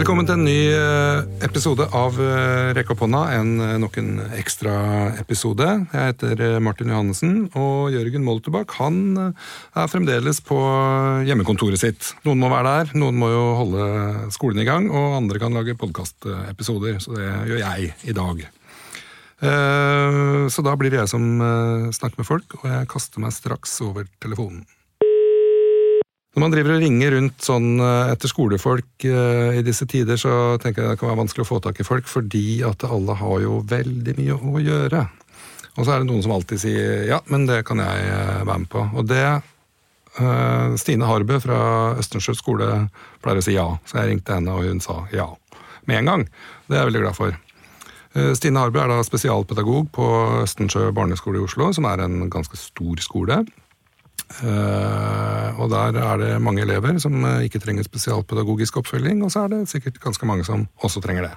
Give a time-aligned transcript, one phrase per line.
[0.00, 4.22] Velkommen til en ny eh, episode av eh, Rekk opp hånda, en, eh, nok en
[4.32, 4.72] ekstra
[5.20, 5.66] episode.
[5.92, 10.56] Jeg heter Martin Johannessen, og Jørgen Moltebakk han er fremdeles på
[11.28, 12.14] hjemmekontoret sitt.
[12.24, 13.90] Noen må være der, noen må jo holde
[14.32, 18.44] skolen i gang, og andre kan lage podkastepisoder, så det gjør jeg i dag.
[20.48, 21.28] Så da blir det jeg som
[21.92, 24.64] snakker med folk, og jeg kaster meg straks over telefonen.
[26.30, 30.54] Når man driver og ringer rundt sånn eh, etter skolefolk eh, i disse tider, så
[30.62, 33.40] tenker jeg det kan være vanskelig å få tak i folk, fordi at alle har
[33.42, 35.00] jo veldig mye å gjøre.
[35.74, 38.62] Og så er det noen som alltid sier ja, men det kan jeg eh, være
[38.62, 38.84] med på.
[38.94, 39.24] Og det
[40.82, 41.58] Stine Harbø fra
[42.00, 42.66] Østensjø skole
[43.22, 45.28] pleier å si ja, så jeg ringte henne, og hun sa ja
[45.86, 46.24] med en gang.
[46.66, 47.36] Det er jeg veldig glad for.
[48.36, 50.08] Stine Harbø er da spesialpedagog på
[50.42, 53.38] Østensjø barneskole i Oslo, som er en ganske stor skole.
[54.30, 59.44] Eh, og der er det mange elever som eh, ikke trenger spesialpedagogisk oppfølging, og så
[59.44, 61.32] er det sikkert ganske mange som også trenger det.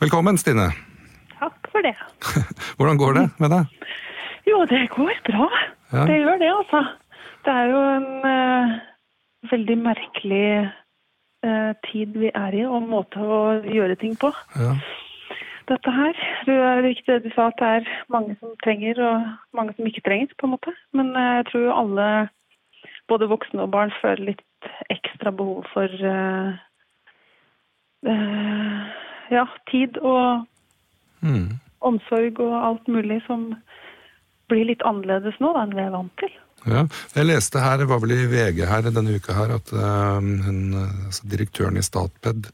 [0.00, 0.70] Velkommen, Stine.
[1.40, 1.94] Takk for det.
[2.76, 3.90] Hvordan går det med deg?
[4.46, 5.48] Jo, det går bra.
[5.92, 6.06] Ja.
[6.06, 6.84] Det gjør det, altså.
[7.44, 8.74] Det er jo en eh,
[9.50, 10.48] veldig merkelig
[11.44, 14.30] eh, tid vi er i, og måte å gjøre ting på.
[14.56, 14.76] Ja.
[15.68, 16.18] Dette her.
[16.44, 19.86] Det er riktig det du sa, at det er mange som trenger, og mange som
[19.88, 20.74] ikke trenger, på en måte.
[20.92, 22.08] Men eh, jeg tror alle,
[23.08, 24.44] både voksne og barn, føler litt
[24.92, 26.56] ekstra behov for uh,
[28.08, 28.82] uh,
[29.32, 30.44] ja, tid og
[31.24, 31.56] Mm.
[31.80, 33.54] omsorg og alt mulig som
[34.52, 36.32] blir litt annerledes nå da, enn vi er vant til.
[36.68, 36.82] Ja.
[37.16, 40.60] Jeg leste her, det var vel i VG her denne uka her, at uh, hun,
[41.06, 42.50] altså direktøren i Statped,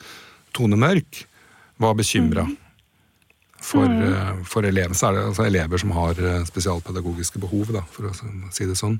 [0.55, 1.25] Tone Mørk,
[1.83, 2.47] var bekymra.
[3.61, 7.83] For, eh, for elever, så er det altså elever som har eh, spesialpedagogiske behov, da,
[7.93, 8.15] for å
[8.55, 8.97] si det sånn.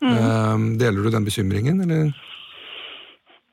[0.00, 2.12] Eh, deler du den bekymringen, eller?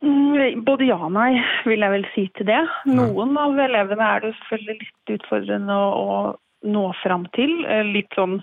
[0.05, 1.32] Mm, Både ja og nei,
[1.66, 2.61] vil jeg vel si til det.
[2.88, 7.52] Noen av elevene er det selvfølgelig litt utfordrende å, å nå fram til.
[7.92, 8.37] Litt sånn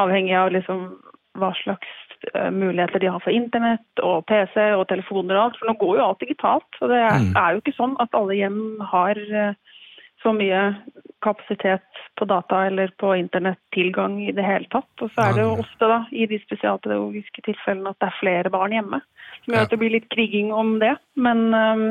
[0.00, 0.88] avhengig av liksom
[1.38, 1.86] hva slags
[2.50, 5.58] muligheter de har for internett og PC og telefoner og alt.
[5.60, 6.80] For nå går jo alt digitalt.
[6.82, 7.36] Og det er, Mm.
[7.36, 8.58] er jo ikke sånn at alle hjem
[8.90, 9.14] har
[10.24, 10.62] så mye
[11.24, 14.90] kapasitet på data eller på internettilgang i det hele tatt.
[15.02, 18.52] Og så er det jo ofte da, i de spesialpedagogiske tilfellene at det er flere
[18.54, 19.00] barn hjemme.
[19.44, 20.94] Som gjør at det blir litt kriging om det.
[21.18, 21.84] Men um,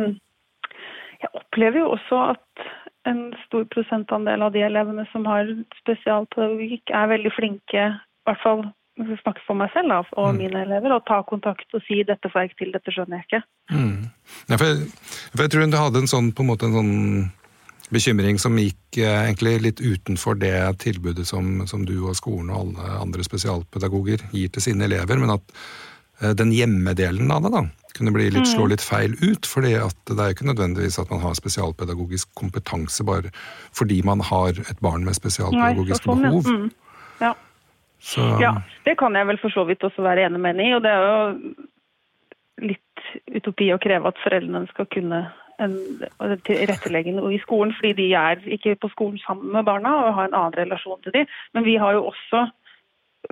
[1.21, 2.67] jeg opplever jo også at
[3.07, 5.47] en stor prosentandel av de elevene som har
[5.81, 8.67] spesialpedagogikk, er veldig flinke, i hvert fall
[8.97, 10.37] snakker for meg selv da, og Mm.
[10.37, 13.25] mine elever, å ta kontakt og si 'dette får jeg ikke til, dette skjønner jeg
[13.27, 13.43] ikke'.
[13.71, 14.09] Mm.
[14.49, 14.77] Ja, for, jeg,
[15.31, 17.31] for jeg tror hun hadde en sånn, på en måte en sånn
[17.93, 22.61] bekymring som gikk eh, egentlig litt utenfor det tilbudet som, som du og skolen og
[22.61, 25.53] alle andre spesialpedagoger gir til sine elever, men at
[26.21, 27.63] eh, den hjemmedelen av det da,
[27.97, 31.37] kunne bli litt, slå litt feil ut, fordi det er ikke nødvendigvis at man har
[31.39, 33.31] spesialpedagogisk kompetanse bare
[33.75, 36.19] fordi man har et barn med Nei, spesialpedagogiske ja.
[36.27, 36.51] behov.
[36.51, 36.69] Mm.
[37.23, 37.33] Ja.
[37.99, 38.53] Så, Ja,
[38.85, 40.75] det kan jeg vel for så vidt også være enig med henne i.
[40.77, 43.09] Og det er jo litt
[43.39, 45.25] utopi å kreve at foreldrene skal kunne
[45.63, 45.73] en,
[46.47, 50.29] tilrettelegge noe i skolen, fordi de er ikke på skolen sammen med barna og har
[50.29, 51.35] en annen relasjon til dem.
[51.53, 52.45] Men vi har jo også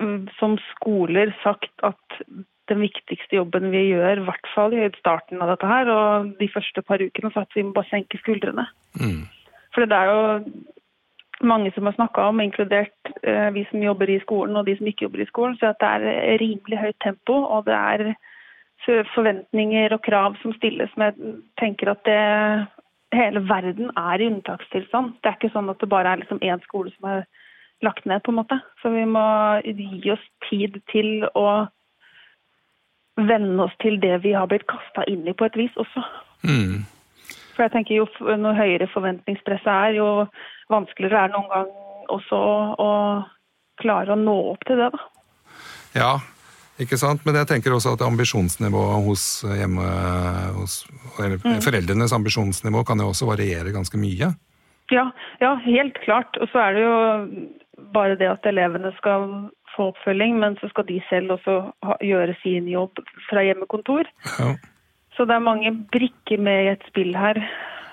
[0.00, 2.20] mm, som skoler sagt at
[2.66, 6.50] den viktigste jobben vi gjør, i hvert fall i starten av dette her, og de
[6.50, 8.66] første par ukene, så at vi må bare senke skuldrene.
[8.98, 9.22] mm,
[9.74, 10.64] For det er jo
[11.46, 14.88] mange som har snakka om, inkludert eh, vi som jobber i skolen og de som
[14.88, 18.14] ikke jobber i skolen, så at det er rimelig høyt tempo, og det er
[18.84, 22.20] forventninger og krav som stilles som Jeg tenker at det
[23.14, 25.16] hele verden er i unntakstilstand.
[25.22, 27.24] Det er ikke sånn at det bare er liksom én skole som er
[27.84, 28.58] lagt ned, på en måte.
[28.82, 29.24] Så vi må
[29.64, 31.66] gi oss tid til å
[33.16, 36.04] venne oss til det vi har blitt kasta inn i på et vis også.
[36.44, 36.84] mm.
[37.56, 40.26] For jeg tenker jo noe Når høyere forventningspresset er, jo
[40.68, 41.70] vanskeligere er det noen gang
[42.12, 42.40] også
[42.84, 42.90] å
[43.80, 44.90] klare å nå opp til det.
[44.92, 44.98] da.
[45.96, 46.10] Ja,
[46.82, 47.22] ikke sant?
[47.26, 49.84] Men jeg tenker også at ambisjonsnivået hos hjemme...
[50.58, 50.82] Hos,
[51.22, 54.32] eller Foreldrenes ambisjonsnivå kan jo også variere ganske mye.
[54.92, 55.08] Ja,
[55.40, 56.36] ja, helt klart.
[56.40, 56.96] Og så er det jo
[57.94, 59.26] bare det at elevene skal
[59.76, 64.08] få oppfølging, men så skal de selv også ha, gjøre sin jobb fra hjemmekontor.
[64.38, 64.54] Ja,
[65.16, 67.40] Så det er mange brikker med i et spill her.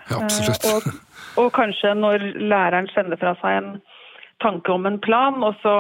[0.10, 0.66] ja absolutt.
[0.68, 3.70] Eh, og, og kanskje når læreren sender fra seg en
[4.44, 5.76] tanke om en plan, og så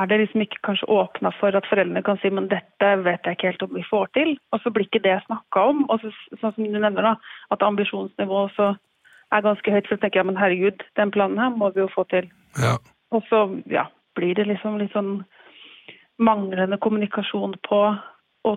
[0.00, 3.36] er det liksom ikke kanskje åpna for at foreldrene kan si men dette vet jeg
[3.36, 4.30] ikke helt om vi får til.
[4.52, 5.82] Og så blir ikke det snakka om.
[5.90, 7.14] Og så, sånn som du nevner da,
[7.54, 8.68] at ambisjonsnivået også
[9.34, 9.88] er ganske høyt.
[9.88, 12.30] For så tenker jeg men herregud, den planen her må vi jo få til.
[12.60, 12.76] Ja.
[13.14, 13.88] Og så ja,
[14.18, 15.20] blir det liksom litt sånn
[16.20, 17.80] manglende kommunikasjon på
[18.48, 18.56] og,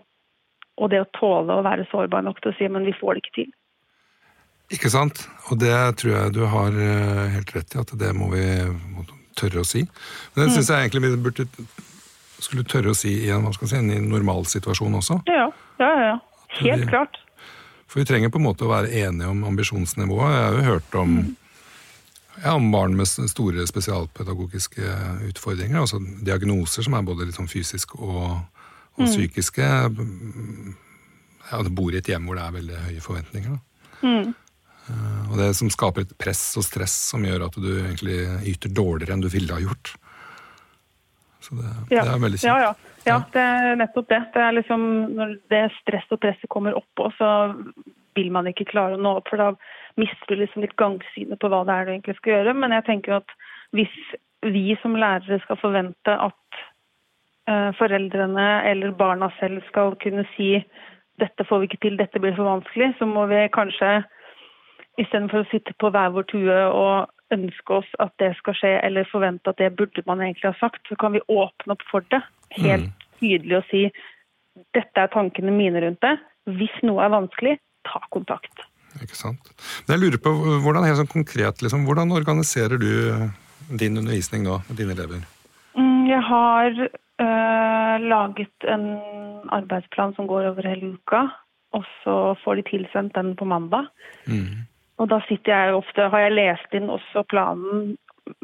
[0.78, 3.24] og det å tåle å være sårbar nok til å si men vi får det
[3.24, 3.52] ikke til.
[4.74, 5.26] Ikke sant?
[5.52, 8.46] Og det tror jeg du har eh, helt rett i, at det må vi
[9.40, 9.84] tørre å si.
[10.36, 11.48] Men det syns jeg egentlig vi burde
[12.44, 15.22] skulle tørre å si i en, si, en normalsituasjon også.
[15.30, 15.48] Ja,
[15.80, 16.10] ja, ja.
[16.12, 16.18] ja.
[16.60, 17.20] Helt Fordi- klart.
[17.88, 20.32] For vi trenger på en måte å være enige om ambisjonsnivået.
[20.34, 21.12] Jeg har jo hørt om,
[22.42, 24.96] ja, om barn med store spesialpedagogiske
[25.30, 28.40] utfordringer, altså diagnoser som er både litt sånn fysisk og,
[28.98, 29.68] og psykiske.
[31.52, 33.60] Ja, det bor i et hjem hvor det er veldig høye forventninger.
[33.60, 34.08] Da.
[34.10, 34.34] Mm.
[34.90, 38.20] Eh, Og det som skaper et press og stress som gjør at du egentlig
[38.54, 39.96] yter dårligere enn du ville ha gjort.
[41.44, 42.04] Så det, Ja.
[42.04, 42.52] det er veldig kjipt.
[42.52, 42.74] Ja, ja.
[43.06, 44.22] ja, det er nettopp det.
[44.34, 44.82] det er liksom,
[45.16, 47.30] når det stress og presset kommer oppå, så
[48.16, 49.28] vil man ikke klare å nå opp.
[49.30, 49.50] For da
[50.00, 52.54] mister du liksom litt gangsynet på hva det er du egentlig skal gjøre.
[52.56, 53.36] Men jeg tenker at
[53.74, 53.98] hvis
[54.44, 56.64] vi som lærere skal forvente at
[57.48, 60.58] eh, foreldrene eller barna selv skal kunne si
[61.22, 64.04] dette får vi ikke til, dette blir for vanskelig, så må vi kanskje
[65.02, 69.10] istedenfor å sitte på hver vår tue og ønske oss at det skal skje, eller
[69.10, 72.22] forvente at det burde man egentlig ha sagt, så kan vi åpne opp for det.
[72.60, 73.88] Helt tydelig å si
[74.76, 76.18] dette er tankene mine rundt det.
[76.60, 77.58] Hvis noe er vanskelig,
[77.88, 78.68] ta kontakt.
[79.02, 79.54] Ikke sant?
[79.86, 82.92] Men jeg lurer på, hvordan, helt sånn konkret, liksom, hvordan organiserer du
[83.72, 85.24] din undervisning nå med dine elever?
[85.74, 88.86] Mm, Jeg har øh, laget en
[89.56, 91.26] arbeidsplan som går over hele uka,
[91.74, 93.90] og så får de tilsendt den på mandag.
[94.30, 94.68] Mm.
[95.02, 97.96] Og da sitter jeg ofte, har jeg lest inn også planen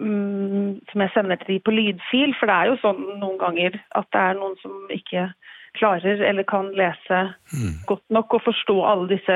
[0.02, 3.78] mm, som jeg sender til de på lydfil, for det er jo sånn noen ganger
[4.00, 5.30] at det er noen som ikke
[5.78, 7.20] klarer eller kan lese
[7.88, 9.36] godt nok og forstå alle disse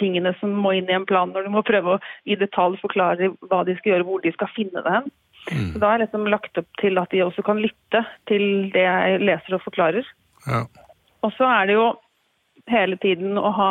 [0.00, 3.28] tingene som må inn i en plan når du må prøve å i detalj forklare
[3.50, 5.12] hva de skal gjøre, hvor de skal finne det hen.
[5.46, 8.42] Så da har jeg liksom lagt opp til at de også kan lytte til
[8.74, 10.08] det jeg leser og forklarer.
[10.48, 10.64] Ja.
[11.22, 11.86] Og så er det jo
[12.72, 13.70] hele tiden å ha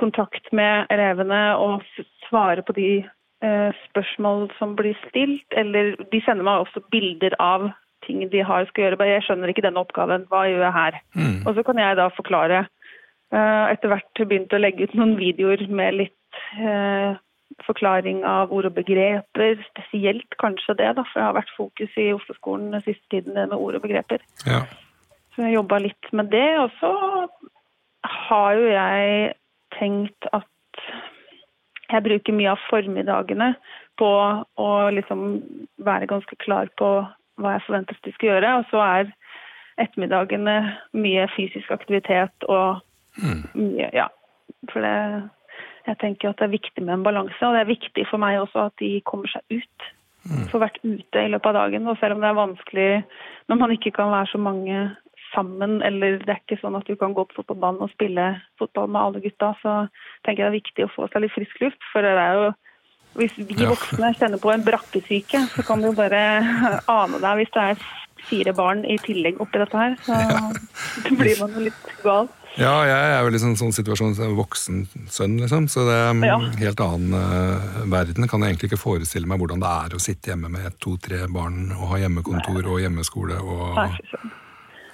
[0.00, 1.84] kontakt med elevene og
[2.28, 2.90] svare på de
[3.44, 5.46] eh, spørsmål som blir stilt.
[5.56, 7.70] Eller de sender meg også bilder av
[8.06, 9.00] ting de har skal gjøre.
[9.00, 11.00] Bare jeg skjønner ikke denne oppgaven, hva gjør jeg her?
[11.46, 12.66] Og så kan jeg da forklare.
[13.28, 17.18] Eh, etter hvert begynt å legge ut noen videoer med litt eh,
[17.66, 19.58] forklaring av ord og begreper.
[19.72, 23.48] Spesielt kanskje det, da, for jeg har vært fokus i Oslo-skolen den siste tiden det
[23.50, 24.24] med ord og begreper.
[24.48, 24.64] ja.
[25.38, 26.48] Så jeg jobba litt med det.
[26.58, 26.88] Og så
[28.02, 29.34] har jo jeg
[29.76, 30.82] tenkt at
[31.88, 33.52] jeg bruker mye av formiddagene
[33.98, 34.10] på
[34.60, 35.24] å liksom
[35.84, 36.90] være ganske klar på
[37.38, 38.52] hva jeg forventes de skal gjøre.
[38.60, 39.10] Og så er
[39.78, 40.58] ettermiddagene
[40.98, 42.82] mye fysisk aktivitet og
[43.54, 44.08] mye Ja.
[44.72, 45.28] For det,
[45.86, 48.40] jeg tenker at det er viktig med en balanse, og det er viktig for meg
[48.40, 49.86] også at de kommer seg ut.
[50.50, 51.86] Får vært ute i løpet av dagen.
[51.88, 52.88] Og selv om det er vanskelig
[53.48, 54.80] når man ikke kan være så mange
[55.34, 58.28] sammen, eller det er ikke sånn at du kan gå på fotballbanen og spille
[58.60, 59.74] fotball med alle gutta, så
[60.24, 61.80] tenker jeg det er viktig å få seg litt frisk luft.
[61.92, 62.48] For det er jo
[63.18, 63.70] hvis vi Ja.
[63.72, 66.20] voksne kjenner på en brakkesyke, så kan du jo bare
[67.00, 67.86] ane deg hvis det er
[68.28, 69.96] fire barn i tillegg oppi dette her.
[70.04, 70.18] Så
[71.18, 72.28] blir man jo litt gal.
[72.58, 74.78] Ja, jeg er vel i en sånn situasjon som voksen
[75.12, 75.66] sønn, liksom.
[75.70, 76.38] Så det er en Ja.
[76.58, 78.26] helt annen uh, verden.
[78.30, 81.70] Kan jeg egentlig ikke forestille meg hvordan det er å sitte hjemme med to-tre barn
[81.76, 83.90] og ha hjemmekontor og hjemmeskole og Nei.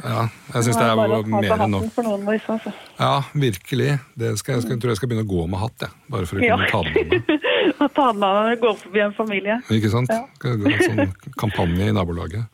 [0.05, 1.87] Ja, jeg syns det er bare mer enn nok.
[1.97, 2.73] For noen av altså.
[2.99, 3.91] Ja, virkelig.
[4.21, 5.95] Det skal, jeg skal, tror jeg skal begynne å gå med hatt, jeg.
[6.13, 6.59] Bare for å Ja.
[6.59, 7.51] kunne ta det med meg.
[7.97, 9.55] Ta den av når du går forbi en familie.
[9.73, 10.11] Ikke sant?
[10.13, 10.27] Ja.
[10.45, 12.45] En Sånn kampanje i nabolaget.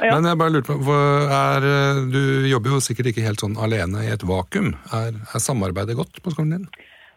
[0.00, 0.14] Ja.
[0.16, 0.96] Men jeg bare lurte på,
[1.28, 4.72] er, eh, Du jobber jo sikkert ikke helt sånn alene i et vakuum.
[4.96, 6.66] Er, er samarbeidet godt på skolen din?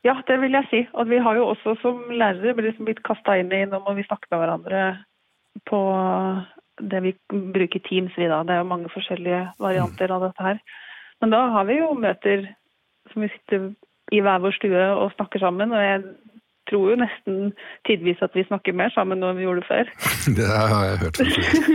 [0.05, 0.83] Ja, det vil jeg si.
[0.93, 4.27] Og vi har jo også som lærere blitt kasta inn i Nå må vi snakke
[4.31, 4.83] med hverandre
[5.67, 5.79] på
[6.79, 8.43] det vi bruker Teams i da.
[8.45, 10.61] Det er jo mange forskjellige varianter av dette her.
[11.21, 12.45] Men da har vi jo møter
[13.11, 13.69] som vi sitter
[14.13, 15.73] i hver vår stue og snakker sammen.
[15.73, 16.03] Og jeg
[16.69, 17.51] tror jo nesten
[17.87, 19.91] tidvis at vi snakker mer sammen nå enn vi gjorde før.
[20.37, 21.21] Det har jeg hørt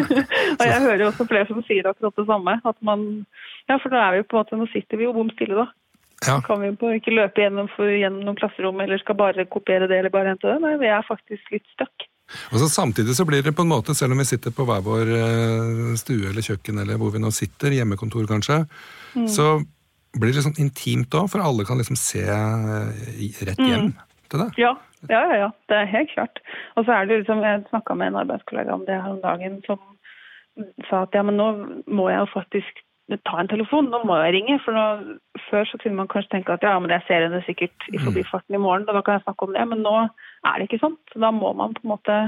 [0.60, 2.58] og jeg hører jo også flere som sier akkurat det samme.
[2.64, 3.06] At man
[3.70, 5.56] Ja, for da er vi jo på en måte Nå sitter vi jo bom stille,
[5.64, 5.70] da.
[6.22, 9.88] Ja, kan vi på ikke løpe gjennom, for, gjennom noen klasserom eller skal bare kopiere
[9.90, 10.60] det eller bare hente det.
[10.62, 12.06] Nei, vi er faktisk litt stuck.
[12.52, 14.82] Og så Samtidig så blir det på en måte, selv om vi sitter på hver
[14.84, 18.62] vår eh, stue eller kjøkken, eller hvor vi nå sitter, hjemmekontor kanskje,
[19.28, 19.48] så
[20.18, 23.92] blir det sånn intimt òg, for alle kan liksom se eh, rett hjem
[24.32, 24.60] til deg.
[24.60, 24.74] Ja,
[25.08, 25.50] ja, ja, ja.
[25.68, 26.40] Det er helt klart.
[26.76, 29.60] Og så er det liksom, Jeg snakka med en arbeidskollega om det her om dagen,
[29.66, 29.80] som
[30.88, 31.48] sa at ja, men nå
[31.88, 32.82] må jeg jo faktisk
[33.26, 34.58] ta en telefon, nå må jeg ringe.
[34.64, 35.16] For nå,
[35.48, 38.56] før så kunne man kanskje tenke at ja, men jeg ser henne sikkert i forbifarten
[38.56, 39.64] i morgen, og da kan jeg snakke om det.
[39.72, 39.96] Men nå
[40.46, 40.96] er det ikke sånn.
[41.12, 42.20] Så da må man på en måte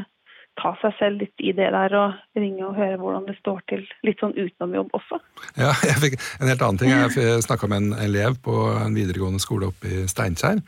[0.61, 3.85] ta seg selv litt i det der og ringe og høre hvordan det står til.
[4.07, 5.21] Litt sånn utenom jobb også.
[5.59, 6.95] Ja, jeg fikk En helt annen ting.
[6.95, 10.63] Jeg snakka med en elev på en videregående skole oppe i Steinkjer.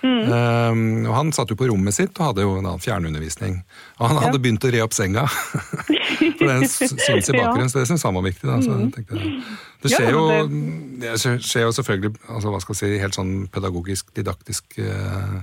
[0.00, 3.58] Um, og Han satt jo på rommet sitt og hadde jo da fjernundervisning.
[4.00, 5.26] Og han hadde begynt å re opp senga.
[6.38, 8.46] For den syns i bakgrunnen, så det syns han var viktig.
[8.48, 8.58] Da.
[8.64, 9.20] Så jeg tenkte,
[9.84, 10.24] det skjer jo,
[11.00, 15.36] det skjer jo selvfølgelig altså, hva skal jeg si, helt sånn pedagogisk, didaktisk eh,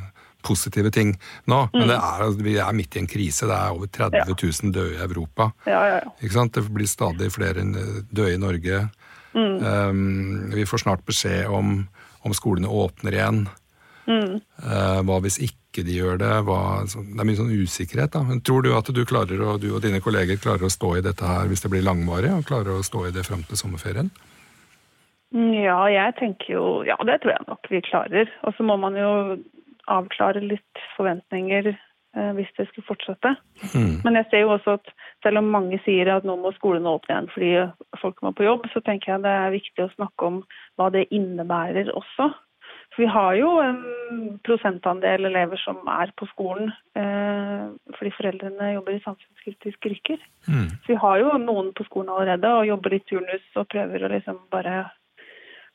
[0.48, 1.12] positive ting
[1.52, 1.60] nå.
[1.76, 3.50] Men det er, vi er midt i en krise.
[3.50, 5.52] Det er over 30 000 døde i Europa.
[5.68, 6.16] Ja, ja, ja.
[6.22, 6.56] Ikke sant?
[6.56, 8.88] Det blir stadig flere døde i Norge.
[9.38, 11.84] Um, vi får snart beskjed om
[12.28, 13.48] om skolene åpner igjen.
[14.08, 14.40] Mm.
[14.64, 16.32] Uh, hva hvis ikke de gjør det?
[16.48, 18.14] Hva, så, det er mye sånn usikkerhet.
[18.16, 18.24] da.
[18.28, 21.06] Men tror du at du klarer, og du og dine kolleger klarer å stå i
[21.06, 24.12] dette her hvis det blir langvarig, og klarer å stå i det fram til sommerferien?
[25.36, 28.32] Mm, Ja, jeg tenker jo Ja, det tror jeg nok vi klarer.
[28.48, 29.12] Og så må man jo
[29.92, 33.36] avklare litt forventninger eh, hvis det skulle fortsette.
[33.74, 34.02] Mm.
[34.06, 34.92] Men jeg ser jo også at
[35.26, 37.54] selv om mange sier at nå må skolene åpne igjen fordi
[38.02, 40.44] folk må på jobb, så tenker jeg det er viktig å snakke om
[40.80, 42.32] hva det innebærer også.
[42.96, 43.80] For vi har jo en
[44.48, 47.66] prosentandel elever som er på skolen eh,
[47.98, 50.24] fordi foreldrene jobber i samfunnskritiske yrker.
[50.48, 50.70] Mm.
[50.82, 54.12] Så vi har jo noen på skolen allerede og jobber i turnus og prøver å
[54.16, 54.88] liksom bare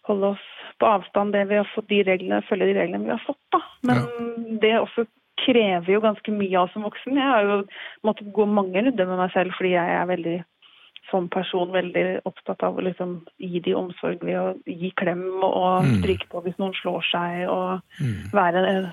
[0.09, 0.47] holde oss
[0.81, 3.39] på avstand det vi har fått de reglene, følge de reglene vi har fått.
[3.53, 3.61] da.
[3.83, 5.07] Men det også
[5.43, 7.15] krever jo ganske mye av oss som voksen.
[7.19, 7.61] Jeg har jo
[8.05, 10.45] måttet gå mange runder med meg selv fordi jeg er veldig
[11.11, 15.85] som person veldig opptatt av å liksom gi de omsorg ved å gi klem og
[15.85, 15.99] Mm.
[16.01, 18.31] stryke på hvis noen slår seg, og Mm.
[18.33, 18.89] være eh,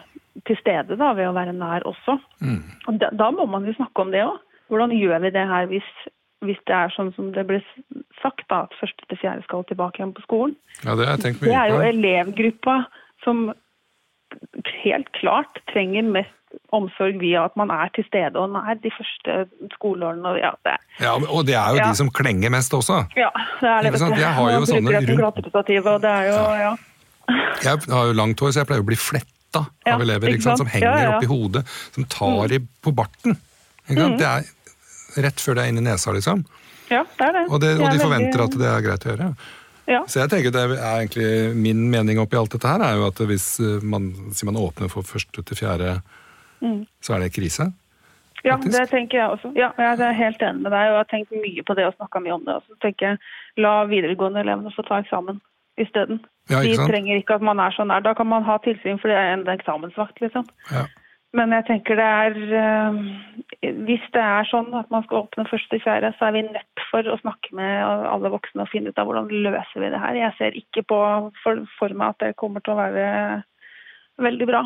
[0.46, 2.20] til stede da, ved å være nær også.
[2.42, 2.64] Mm.
[2.88, 4.40] Og da, da må man jo snakke om det òg.
[4.70, 5.90] Hvordan gjør vi det her hvis,
[6.46, 7.60] hvis det er sånn som det ble
[8.22, 10.56] sagt, da, at første til fjerde skal tilbake igjen på skolen?
[10.86, 11.52] Ja, det har jeg tenkt mye på.
[11.52, 12.78] Det er jo elevgruppa
[13.26, 13.50] som
[14.84, 16.36] helt klart trenger mest
[16.74, 19.36] omsorg via at man er til stede og nær de første
[19.76, 20.32] skoleårene.
[20.42, 21.90] Ja, det, Ja, og det er jo Ja.
[21.90, 23.06] de som klenger mest også.
[23.16, 23.30] ja,
[23.62, 23.92] det er det.
[23.94, 24.16] Vet du.
[24.22, 26.76] Jeg har jo sånne rundt- og det er jo ja.
[27.64, 30.42] Jeg har jo langt hår, så jeg pleier å bli fletta Ja, av elever ikke
[30.42, 30.58] sant?
[30.58, 33.38] som henger oppi hodet, som tar i på barten.
[33.88, 34.18] Sant?
[34.18, 34.42] Det er
[35.18, 36.44] rett før det er inni nesa, liksom.
[36.90, 37.46] ja, det er det.
[37.50, 39.30] Og, det, og de veldig- forventer at det er greit å gjøre.
[39.90, 40.04] ja.
[40.08, 43.18] Så jeg tenker det er egentlig Min mening oppi alt dette her er jo at
[43.26, 46.00] hvis eh, man, sier man åpner for første til fjerde,
[47.02, 47.72] så er det krise.
[48.44, 48.72] Ja, faktisk.
[48.78, 49.50] det tenker jeg også.
[49.58, 51.96] Ja, jeg er helt enig med deg, og jeg har tenkt mye på det og
[51.98, 52.56] snakka mye om det.
[52.56, 53.18] Og så tenker jeg,
[53.60, 55.42] La videregående elevene få ta eksamen
[55.80, 56.22] isteden.
[56.52, 58.00] Ja, De trenger ikke at man er så nær.
[58.04, 60.48] Da kan man ha tilsyn, for det er en eksamensvakt, liksom.
[60.72, 60.86] Ja.
[61.38, 65.78] Men jeg tenker det er eh, Hvis det er sånn at man skal åpne første
[65.84, 69.10] fjerde, så er vi nødt for å snakke med alle voksne og finne ut av
[69.10, 70.18] hvordan løser vi det her.
[70.18, 71.00] Jeg ser ikke på
[71.44, 73.06] for, for meg at det kommer til å være
[74.24, 74.64] veldig bra.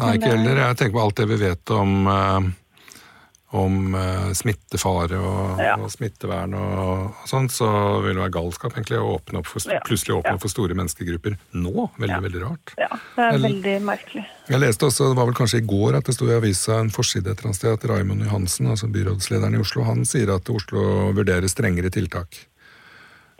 [0.00, 0.62] Nei, ikke eh, heller.
[0.64, 2.50] Jeg tenker på alt det vi vet om, eh,
[3.52, 5.74] om eh, smittefare og, Ja.
[5.76, 7.66] og smittevern og, og sånn, så
[8.00, 9.80] vil det være galskap egentlig å åpne for, Ja.
[9.84, 10.40] plutselig åpne Ja.
[10.40, 11.90] for store menneskegrupper nå.
[12.00, 12.72] Veldig, veldig rart.
[12.80, 14.24] Ja, det er veldig merkelig.
[14.48, 16.88] Jeg leste også, det var vel kanskje i går at det sto i avisa en
[16.90, 20.48] forside et eller annet sted at Raimond Johansen, altså byrådslederen i Oslo, han sier at
[20.48, 22.46] Oslo vurderer strengere tiltak.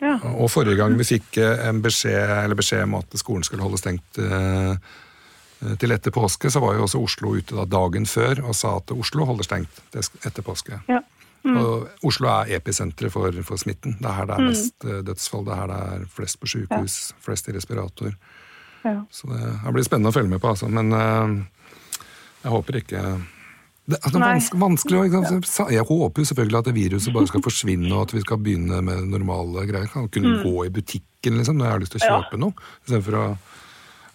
[0.03, 0.17] Ja.
[0.37, 3.79] Og forrige gang vi fikk eh, en beskjed, eller beskjed om at skolen skulle holde
[3.79, 4.77] stengt eh,
[5.79, 8.91] til etter påske, så var jo også Oslo ute da dagen før og sa at
[8.95, 10.81] Oslo holder stengt etter påske.
[10.91, 11.03] Ja.
[11.43, 13.97] Og Oslo er episenteret for, for smitten.
[13.99, 15.05] Det er her det er mest mm.
[15.09, 18.15] dødsfall, det er her det er flest på sykehus, flest i respirator.
[18.87, 19.01] Ja.
[19.11, 20.71] Så det, det blir spennende å følge med på, altså.
[20.71, 22.03] Men uh,
[22.43, 23.03] jeg håper ikke
[23.83, 27.27] det, altså, det er vanskelig, vanskelig å- Jeg håper jo selvfølgelig at det viruset bare
[27.27, 29.89] skal forsvinne, og at vi skal begynne med normale greier.
[29.91, 32.43] Kan kunne gå i butikken liksom, når jeg har lyst til å kjøpe Ja.
[32.45, 32.55] noe.
[32.87, 33.25] Istedenfor å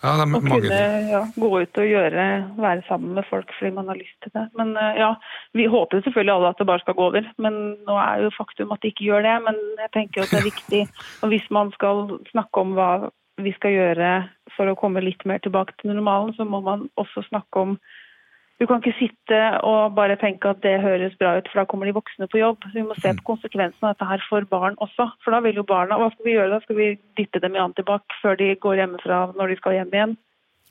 [0.03, 2.25] Ja, det er Å kunne ja, gå ut og gjøre,
[2.61, 4.45] være sammen med folk fordi man har lyst til det.
[4.59, 5.11] Men eh, ja,
[5.57, 8.73] Vi håper selvfølgelig alle at det bare skal gå over, men nå er jo faktum
[8.75, 9.35] at det ikke gjør det.
[9.47, 10.83] Men jeg tenker at det er viktig,
[11.21, 12.91] og hvis man skal snakke om hva
[13.41, 14.11] vi skal gjøre
[14.55, 17.75] for å komme litt mer tilbake til normalen, så må man også snakke om
[18.57, 21.85] Du kan ikke sitte og bare tenke at det høres bra ut, for da kommer
[21.85, 22.63] de voksne på jobb.
[22.65, 25.11] Så Vi må se på konsekvensene av dette her for barn også.
[25.21, 26.61] For da vil jo barna Hva skal vi gjøre da?
[26.65, 26.87] Skal vi
[27.19, 30.17] dytte dem i antibac før de går hjemmefra når de skal hjem igjen?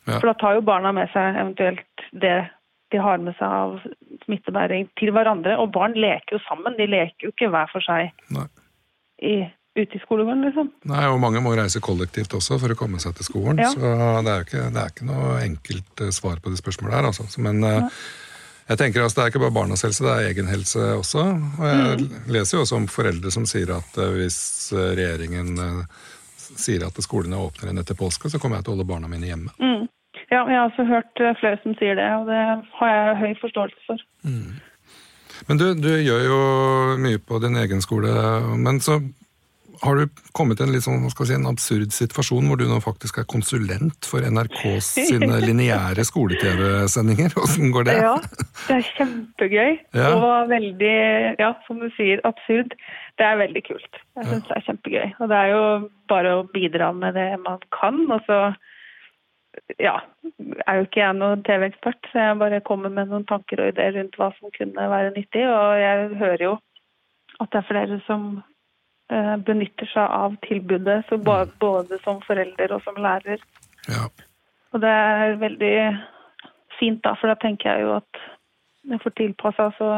[0.07, 0.19] Ja.
[0.19, 2.37] For da tar jo barna med seg eventuelt det
[2.95, 3.79] de har med seg av
[4.25, 5.55] smittebæring til hverandre.
[5.63, 8.47] Og barn leker jo sammen, de leker jo ikke hver for seg Nei.
[9.23, 9.35] i,
[9.77, 10.71] ute i skolegården, liksom.
[10.91, 13.61] Nei, og mange må reise kollektivt også for å komme seg til skolen.
[13.61, 13.73] Ja.
[13.73, 17.11] Så det er ikke, det er ikke noe enkelt eh, svar på det spørsmålet her.
[17.11, 17.27] Altså.
[17.45, 17.83] Men ja.
[18.73, 21.27] jeg tenker altså, det er ikke bare barnas helse, det er egen helse også.
[21.61, 22.07] Og jeg
[22.39, 24.39] leser jo også om foreldre som sier at eh, hvis
[24.75, 26.07] eh, regjeringen eh,
[26.47, 29.29] sier at skolene åpner igjen etter påske, så kommer jeg til å holde barna mine
[29.29, 29.53] hjemme.
[29.61, 29.85] Mm.
[30.31, 32.41] Ja, jeg har også hørt eh, flere som sier det, og det
[32.81, 34.09] har jeg høy forståelse for.
[35.47, 36.41] Men du, du gjør jo
[37.03, 38.11] mye på din egen skole,
[38.57, 38.99] men så
[39.83, 43.21] har du kommet i en litt sånn, si, en absurd situasjon hvor du nå faktisk
[43.21, 47.37] er konsulent for NRKs sine lineære skole-TV-sendinger?
[47.43, 47.97] Åssen går det?
[48.05, 48.15] Ja,
[48.67, 49.75] det er kjempegøy.
[49.97, 50.13] Ja.
[50.17, 50.95] Og veldig,
[51.43, 52.77] ja, som du sier, absurd.
[53.17, 54.01] Det er veldig kult.
[54.19, 55.07] Jeg syns det er kjempegøy.
[55.21, 55.63] Og det er jo
[56.13, 58.03] bare å bidra med det man kan.
[58.13, 58.41] Og så
[59.83, 59.97] ja,
[60.67, 63.97] er jo ikke jeg noen TV-ekspert, så jeg bare kommer med noen tanker og ideer
[63.97, 65.47] rundt hva som kunne være nyttig.
[65.49, 66.55] Og jeg hører jo
[67.41, 68.29] at det er flere som
[69.47, 73.43] benytter seg av tilbudet, så både, både som forelder og som lærer.
[73.87, 74.09] Ja.
[74.75, 75.77] Og det er veldig
[76.79, 78.23] fint, da, for da tenker jeg jo at
[78.87, 79.91] det får tilpassa så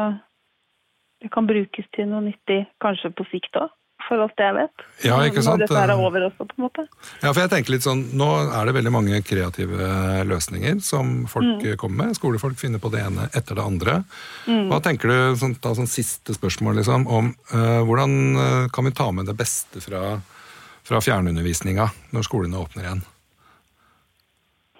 [1.19, 3.71] det kan brukes til noe nyttig kanskje på sikt òg,
[4.09, 4.83] for alt det jeg vet.
[5.05, 5.61] Ja, ikke sant?
[5.61, 6.85] Når dette er over også, på en måte.
[7.21, 9.91] Ja, for jeg tenker litt sånn, Nå er det veldig mange kreative
[10.27, 11.77] løsninger som folk Mm.
[11.77, 12.15] kommer med.
[12.17, 13.99] Skolefolk finner på det ene etter det andre.
[14.49, 18.91] Hva tenker du, sånn, ta sånn siste spørsmål, liksom, om uh, hvordan eh, kan vi
[18.97, 20.17] ta med det beste fra,
[20.83, 23.01] fra fjernundervisninga når skolene åpner igjen?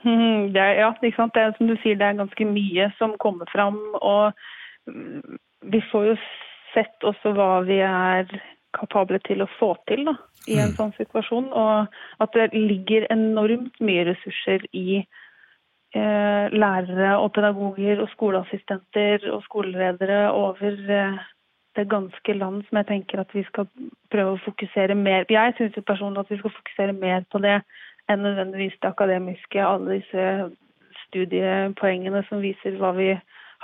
[0.04, 1.34] Mm, Det er, ja, ikke sant?
[1.36, 3.78] Det er som du sier, det er ganske mye som kommer fram.
[4.00, 4.32] Og
[4.88, 5.38] mm,
[5.74, 6.16] vi får jo
[6.74, 8.30] sett også hva vi er
[8.78, 10.16] kapable til å få til da,
[10.50, 11.50] i en sånn situasjon.
[11.54, 19.44] Og at det ligger enormt mye ressurser i eh, lærere og pedagoger og skoleassistenter og
[19.48, 21.20] skoleledere over eh,
[21.78, 23.68] det ganske land som jeg tenker at vi skal
[24.12, 27.60] prøve å fokusere mer Jeg syns personlig at vi skal fokusere mer på det
[28.10, 29.62] enn nødvendigvis det akademiske.
[29.62, 30.26] Alle disse
[31.08, 33.14] studiepoengene som viser hva vi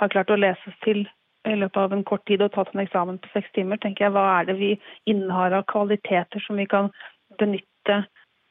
[0.00, 1.04] har klart å lese oss til
[1.52, 3.80] i løpet av en kort tid og tatt en eksamen på seks timer.
[3.82, 4.70] tenker jeg, Hva er det vi
[5.06, 6.90] innehar av kvaliteter som vi kan
[7.38, 8.04] benytte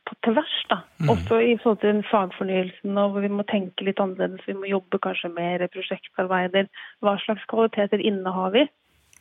[0.05, 0.55] på tvers?
[0.69, 0.81] da?
[1.09, 4.45] Også i forhold til fagfornyelsen, og hvor vi må tenke litt annerledes.
[4.47, 6.67] Vi må jobbe kanskje mer prosjektarbeider.
[7.01, 8.67] Hva slags kvaliteter innehar vi?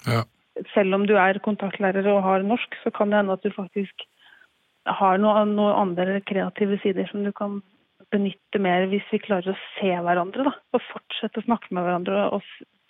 [0.07, 0.25] Ja.
[0.75, 4.05] selv om du er kontaktlærer og har norsk, så kan det hende at du faktisk
[4.87, 7.63] har noen noe andre kreative sider som du kan
[8.15, 10.47] benytte mer hvis vi klarer å se hverandre.
[10.47, 12.47] da, Og fortsette å snakke med hverandre og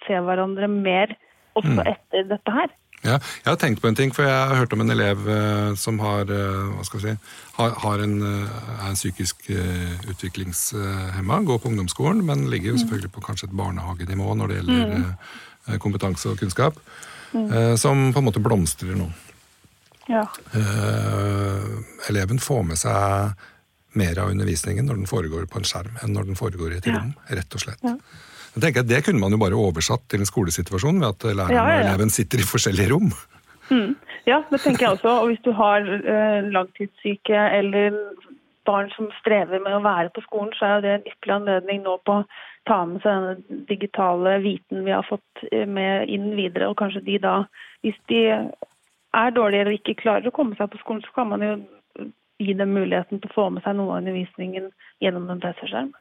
[0.06, 1.16] se hverandre mer
[1.58, 2.72] også etter dette her.
[3.04, 5.74] Ja, jeg har tenkt på en ting, for jeg har hørt om en elev eh,
[5.76, 7.12] som har, eh, hva skal si,
[7.58, 9.50] har, har en, eh, er en psykisk
[10.08, 14.94] utviklingshemma, går på ungdomsskolen, men ligger jo selvfølgelig på kanskje et barnehagenivå når det gjelder
[14.94, 15.76] mm.
[15.84, 16.80] kompetanse og kunnskap,
[17.34, 17.74] Mm.
[17.74, 19.08] som på en måte blomstrer nå.
[20.06, 20.20] Ja.
[22.06, 23.32] Eleven får med seg
[23.98, 26.87] mer av undervisningen når den foregår på en skjerm, enn når den foregår i et
[26.87, 26.98] Ja.
[27.00, 27.83] rom, rett og slett.
[28.54, 31.50] Jeg tenker at Det kunne man jo bare oversatt til en skolesituasjon ved at læreren
[31.57, 33.11] Ja, ja, og eleven sitter i forskjellige rom.
[33.70, 33.96] Mm.
[34.26, 35.11] ja, det tenker jeg også.
[35.22, 37.96] Og hvis du har eh, langtidssyke eller
[38.64, 41.83] barn som strever med å være på skolen, så er jo det en ypperlig anledning
[41.85, 42.26] nå på å
[42.68, 46.68] ta med seg denne digitale viten vi har fått eh, med inn videre.
[46.70, 47.35] Og kanskje de da,
[47.83, 48.22] hvis de
[49.14, 51.52] er dårlige eller ikke klarer å komme seg på skolen, så kan man jo
[52.42, 54.70] gi dem muligheten til å få med seg noe av undervisningen
[55.03, 55.92] gjennom en PC-skjerm.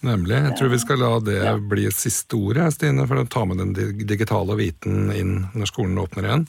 [0.00, 0.36] Nemlig.
[0.46, 3.98] Jeg tror vi skal la det bli siste ordet, Stine, for å ta med den
[4.08, 6.46] digitale viten inn når skolen åpner igjen.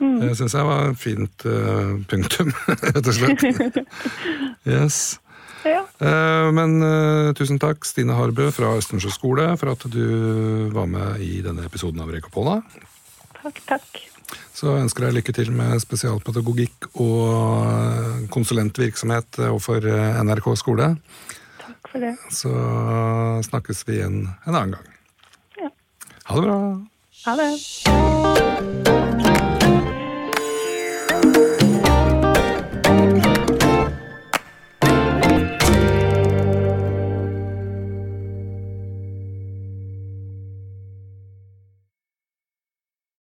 [0.00, 0.18] Mm.
[0.20, 2.52] Det syns jeg var et fint eh, punktum,
[2.94, 3.80] rett og slett.
[4.68, 5.16] Yes.
[5.64, 5.80] Ja.
[6.04, 10.04] Eh, men eh, tusen takk, Stine Harbø fra Østensjø skole, for at du
[10.76, 12.60] var med i denne episoden av Rekopola.
[13.40, 14.00] Takk, takk.
[14.56, 20.92] Så ønsker jeg lykke til med spesialpedagogikk og eh, konsulentvirksomhet overfor eh, NRK skole.
[21.62, 22.14] Takk for det.
[22.34, 22.52] Så
[23.48, 24.86] snakkes vi igjen en annen gang.
[25.64, 25.74] Ja.
[26.30, 26.60] Ha det bra!
[27.26, 29.29] Ha det.